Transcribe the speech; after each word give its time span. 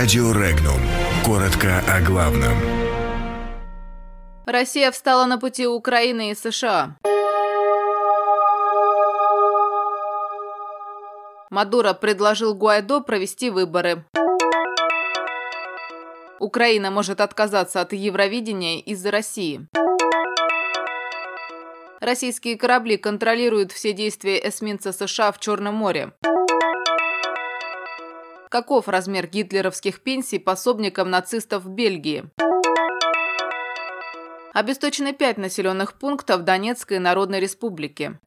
Радио 0.00 0.32
Регнум. 0.32 0.80
Коротко 1.26 1.82
о 1.86 2.00
главном. 2.00 2.56
Россия 4.46 4.90
встала 4.92 5.26
на 5.26 5.36
пути 5.36 5.66
Украины 5.66 6.30
и 6.30 6.34
США. 6.34 6.96
Мадуро 11.50 11.92
предложил 11.92 12.54
Гуайдо 12.54 13.00
провести 13.00 13.50
выборы. 13.50 14.06
Украина 16.38 16.90
может 16.90 17.20
отказаться 17.20 17.82
от 17.82 17.92
Евровидения 17.92 18.80
из-за 18.80 19.10
России. 19.10 19.68
Российские 22.00 22.56
корабли 22.56 22.96
контролируют 22.96 23.70
все 23.70 23.92
действия 23.92 24.48
эсминца 24.48 24.92
США 24.92 25.30
в 25.30 25.38
Черном 25.40 25.74
море. 25.74 26.14
Каков 28.50 28.88
размер 28.88 29.28
гитлеровских 29.28 30.00
пенсий 30.00 30.40
пособникам 30.40 31.08
нацистов 31.08 31.62
в 31.62 31.68
Бельгии? 31.68 32.24
Обесточены 34.52 35.12
пять 35.12 35.38
населенных 35.38 35.94
пунктов 35.94 36.42
Донецкой 36.42 36.98
Народной 36.98 37.38
Республики. 37.38 38.18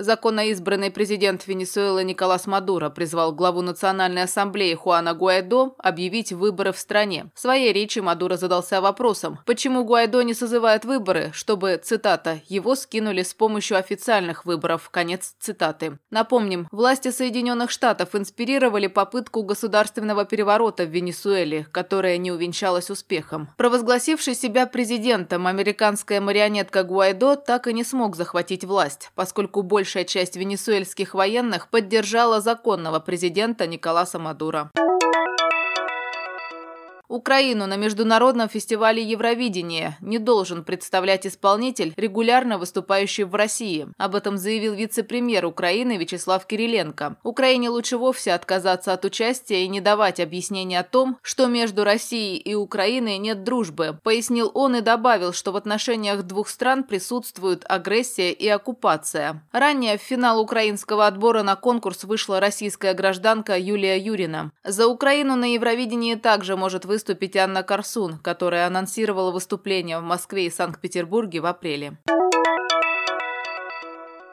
Законоизбранный 0.00 0.90
президент 0.90 1.46
Венесуэлы 1.46 2.04
Николас 2.04 2.46
Мадуро 2.46 2.88
призвал 2.88 3.34
главу 3.34 3.60
Национальной 3.60 4.22
ассамблеи 4.22 4.72
Хуана 4.72 5.12
Гуайдо 5.12 5.74
объявить 5.76 6.32
выборы 6.32 6.72
в 6.72 6.78
стране. 6.78 7.26
В 7.34 7.40
своей 7.40 7.70
речи 7.74 7.98
Мадуро 7.98 8.38
задался 8.38 8.80
вопросом, 8.80 9.40
почему 9.44 9.84
Гуайдо 9.84 10.22
не 10.22 10.32
созывает 10.32 10.86
выборы, 10.86 11.32
чтобы, 11.34 11.78
цитата, 11.84 12.40
«его 12.48 12.76
скинули 12.76 13.22
с 13.22 13.34
помощью 13.34 13.76
официальных 13.76 14.46
выборов», 14.46 14.88
конец 14.88 15.34
цитаты. 15.38 15.98
Напомним, 16.08 16.66
власти 16.72 17.10
Соединенных 17.10 17.70
Штатов 17.70 18.14
инспирировали 18.14 18.86
попытку 18.86 19.42
государственного 19.42 20.24
переворота 20.24 20.84
в 20.84 20.88
Венесуэле, 20.88 21.66
которая 21.72 22.16
не 22.16 22.32
увенчалась 22.32 22.88
успехом. 22.88 23.50
Провозгласивший 23.58 24.34
себя 24.34 24.66
президентом, 24.66 25.46
американская 25.46 26.22
марионетка 26.22 26.84
Гуайдо 26.84 27.36
так 27.36 27.66
и 27.66 27.74
не 27.74 27.84
смог 27.84 28.16
захватить 28.16 28.64
власть, 28.64 29.10
поскольку 29.14 29.60
больше 29.60 29.89
большая 29.90 30.04
часть 30.04 30.36
венесуэльских 30.36 31.14
военных 31.14 31.66
поддержала 31.66 32.40
законного 32.40 33.00
президента 33.00 33.66
Николаса 33.66 34.20
Мадуро. 34.20 34.70
Украину 37.10 37.66
на 37.66 37.74
Международном 37.74 38.48
фестивале 38.48 39.02
Евровидения 39.02 39.98
не 40.00 40.18
должен 40.18 40.62
представлять 40.62 41.26
исполнитель, 41.26 41.92
регулярно 41.96 42.56
выступающий 42.56 43.24
в 43.24 43.34
России. 43.34 43.88
Об 43.98 44.14
этом 44.14 44.38
заявил 44.38 44.74
вице-премьер 44.74 45.44
Украины 45.44 45.96
Вячеслав 45.96 46.46
Кириленко. 46.46 47.16
Украине 47.24 47.68
лучше 47.68 47.96
вовсе 47.96 48.32
отказаться 48.32 48.92
от 48.92 49.04
участия 49.04 49.64
и 49.64 49.68
не 49.68 49.80
давать 49.80 50.20
объяснений 50.20 50.76
о 50.76 50.84
том, 50.84 51.18
что 51.20 51.48
между 51.48 51.82
Россией 51.82 52.36
и 52.36 52.54
Украиной 52.54 53.18
нет 53.18 53.42
дружбы, 53.42 53.98
пояснил 54.04 54.52
он 54.54 54.76
и 54.76 54.80
добавил, 54.80 55.32
что 55.32 55.50
в 55.50 55.56
отношениях 55.56 56.22
двух 56.22 56.48
стран 56.48 56.84
присутствуют 56.84 57.64
агрессия 57.68 58.30
и 58.30 58.46
оккупация. 58.46 59.42
Ранее 59.50 59.98
в 59.98 60.02
финал 60.02 60.40
украинского 60.40 61.08
отбора 61.08 61.42
на 61.42 61.56
конкурс 61.56 62.04
вышла 62.04 62.38
российская 62.38 62.94
гражданка 62.94 63.58
Юлия 63.58 63.98
Юрина. 63.98 64.52
За 64.62 64.86
Украину 64.86 65.34
на 65.34 65.54
Евровидении 65.54 66.14
также 66.14 66.56
может 66.56 66.84
выступить 66.84 66.99
выступить 67.00 67.34
Анна 67.34 67.62
Корсун, 67.62 68.18
которая 68.18 68.66
анонсировала 68.66 69.30
выступление 69.30 70.00
в 70.00 70.02
Москве 70.02 70.44
и 70.44 70.50
Санкт-Петербурге 70.50 71.40
в 71.40 71.46
апреле. 71.46 71.96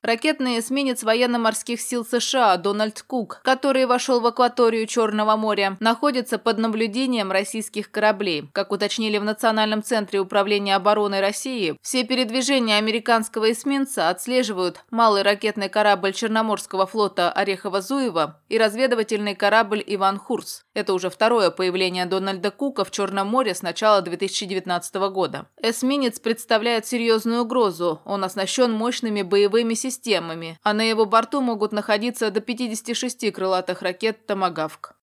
Ракетный 0.07 0.59
эсминец 0.59 1.03
военно-морских 1.03 1.81
сил 1.81 2.05
США 2.05 2.55
Дональд 2.55 3.01
Кук, 3.01 3.41
который 3.43 3.85
вошел 3.85 4.21
в 4.21 4.25
акваторию 4.25 4.87
Черного 4.87 5.35
моря, 5.35 5.75
находится 5.79 6.37
под 6.37 6.59
наблюдением 6.59 7.31
российских 7.31 7.91
кораблей. 7.91 8.49
Как 8.53 8.71
уточнили 8.71 9.17
в 9.17 9.25
Национальном 9.25 9.83
центре 9.83 10.19
управления 10.19 10.75
обороны 10.75 11.19
России, 11.19 11.77
все 11.81 12.05
передвижения 12.05 12.77
американского 12.77 13.51
эсминца 13.51 14.09
отслеживают 14.09 14.85
малый 14.91 15.23
ракетный 15.23 15.67
корабль 15.67 16.13
Черноморского 16.13 16.85
флота 16.85 17.33
Орехово-Зуева 17.35 18.35
и 18.47 18.57
разведывательный 18.57 19.35
корабль 19.35 19.83
Иван 19.85 20.19
Хурс. 20.19 20.63
Это 20.77 20.93
уже 20.93 21.09
второе 21.09 21.49
появление 21.49 22.05
Дональда 22.05 22.51
Кука 22.51 22.85
в 22.85 22.91
Черном 22.91 23.29
море 23.29 23.55
с 23.55 23.63
начала 23.63 24.03
2019 24.03 24.93
года. 25.09 25.47
Эсминец 25.59 26.19
представляет 26.19 26.85
серьезную 26.85 27.41
угрозу. 27.41 27.99
Он 28.05 28.23
оснащен 28.23 28.71
мощными 28.71 29.23
боевыми 29.23 29.73
системами 29.73 30.59
а 30.61 30.73
на 30.73 30.81
его 30.81 31.05
борту 31.05 31.41
могут 31.41 31.71
находиться 31.71 32.29
до 32.29 32.41
56 32.41 33.31
крылатых 33.31 33.81
ракет 33.81 34.27
«Томагавк». 34.27 34.93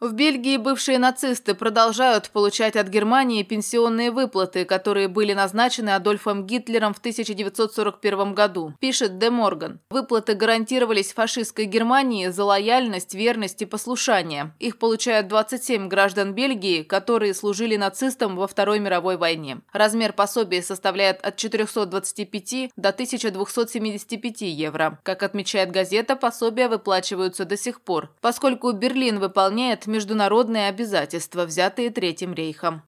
В 0.00 0.14
Бельгии 0.14 0.56
бывшие 0.56 0.98
нацисты 0.98 1.54
продолжают 1.54 2.30
получать 2.30 2.74
от 2.74 2.88
Германии 2.88 3.42
пенсионные 3.42 4.10
выплаты, 4.10 4.64
которые 4.64 5.08
были 5.08 5.34
назначены 5.34 5.90
Адольфом 5.90 6.46
Гитлером 6.46 6.94
в 6.94 7.00
1941 7.00 8.32
году, 8.32 8.72
пишет 8.80 9.18
Де 9.18 9.28
Морган. 9.28 9.78
Выплаты 9.90 10.32
гарантировались 10.32 11.12
фашистской 11.12 11.66
Германии 11.66 12.28
за 12.28 12.44
лояльность, 12.44 13.14
верность 13.14 13.60
и 13.60 13.66
послушание. 13.66 14.54
Их 14.58 14.78
получают 14.78 15.28
27 15.28 15.88
граждан 15.88 16.32
Бельгии, 16.32 16.82
которые 16.82 17.34
служили 17.34 17.76
нацистам 17.76 18.36
во 18.36 18.48
Второй 18.48 18.78
мировой 18.78 19.18
войне. 19.18 19.58
Размер 19.70 20.14
пособия 20.14 20.62
составляет 20.62 21.20
от 21.20 21.36
425 21.36 22.70
до 22.74 22.88
1275 22.88 24.40
евро. 24.40 24.98
Как 25.02 25.22
отмечает 25.22 25.70
газета, 25.70 26.16
пособия 26.16 26.68
выплачиваются 26.68 27.44
до 27.44 27.58
сих 27.58 27.82
пор, 27.82 28.08
поскольку 28.22 28.72
Берлин 28.72 29.18
выполняет 29.18 29.89
международные 29.90 30.68
обязательства, 30.68 31.44
взятые 31.44 31.90
Третьим 31.90 32.32
рейхом. 32.32 32.82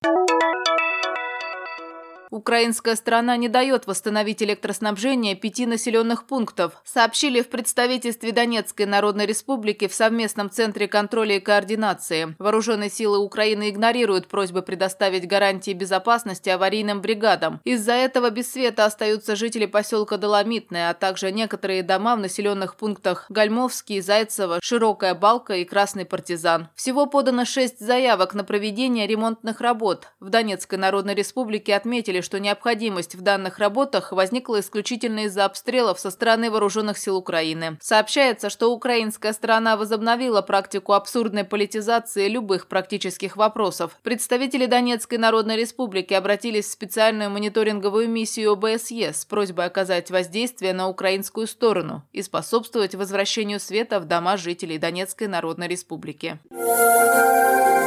Украинская 2.32 2.96
сторона 2.96 3.36
не 3.36 3.50
дает 3.50 3.86
восстановить 3.86 4.42
электроснабжение 4.42 5.34
пяти 5.34 5.66
населенных 5.66 6.26
пунктов, 6.26 6.80
сообщили 6.82 7.42
в 7.42 7.50
представительстве 7.50 8.32
Донецкой 8.32 8.86
Народной 8.86 9.26
Республики 9.26 9.86
в 9.86 9.92
совместном 9.92 10.48
центре 10.50 10.88
контроля 10.88 11.36
и 11.36 11.40
координации. 11.40 12.34
Вооруженные 12.38 12.88
силы 12.88 13.18
Украины 13.18 13.68
игнорируют 13.68 14.28
просьбы 14.28 14.62
предоставить 14.62 15.28
гарантии 15.28 15.72
безопасности 15.72 16.48
аварийным 16.48 17.02
бригадам. 17.02 17.60
Из-за 17.64 17.92
этого 17.92 18.30
без 18.30 18.50
света 18.50 18.86
остаются 18.86 19.36
жители 19.36 19.66
поселка 19.66 20.16
Доломитное, 20.16 20.88
а 20.88 20.94
также 20.94 21.32
некоторые 21.32 21.82
дома 21.82 22.16
в 22.16 22.20
населенных 22.20 22.76
пунктах 22.76 23.26
Гальмовский, 23.28 24.00
Зайцево, 24.00 24.58
Широкая 24.62 25.14
Балка 25.14 25.56
и 25.56 25.66
Красный 25.66 26.06
Партизан. 26.06 26.70
Всего 26.76 27.04
подано 27.04 27.44
шесть 27.44 27.78
заявок 27.78 28.32
на 28.32 28.42
проведение 28.42 29.06
ремонтных 29.06 29.60
работ. 29.60 30.06
В 30.18 30.30
Донецкой 30.30 30.78
Народной 30.78 31.14
Республике 31.14 31.74
отметили, 31.74 32.21
что 32.22 32.40
необходимость 32.40 33.14
в 33.14 33.20
данных 33.20 33.58
работах 33.58 34.12
возникла 34.12 34.60
исключительно 34.60 35.24
из-за 35.24 35.44
обстрелов 35.44 36.00
со 36.00 36.10
стороны 36.10 36.50
вооруженных 36.50 36.98
сил 36.98 37.16
Украины. 37.16 37.78
Сообщается, 37.80 38.50
что 38.50 38.72
украинская 38.72 39.32
сторона 39.32 39.76
возобновила 39.76 40.42
практику 40.42 40.92
абсурдной 40.92 41.44
политизации 41.44 42.28
любых 42.28 42.66
практических 42.68 43.36
вопросов. 43.36 43.98
Представители 44.02 44.66
Донецкой 44.66 45.18
Народной 45.18 45.56
Республики 45.56 46.14
обратились 46.14 46.66
в 46.66 46.72
специальную 46.72 47.30
мониторинговую 47.30 48.08
миссию 48.08 48.52
ОБСЕ 48.52 49.12
с 49.12 49.24
просьбой 49.24 49.66
оказать 49.66 50.10
воздействие 50.10 50.72
на 50.72 50.88
украинскую 50.88 51.46
сторону 51.46 52.02
и 52.12 52.22
способствовать 52.22 52.94
возвращению 52.94 53.60
света 53.60 54.00
в 54.00 54.04
дома 54.06 54.36
жителей 54.36 54.78
Донецкой 54.78 55.28
Народной 55.28 55.68
Республики. 55.68 56.38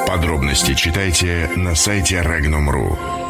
Подробности 0.08 0.74
читайте 0.76 1.50
на 1.56 1.76
сайте 1.76 2.22
Regnum.ru. 2.22 3.25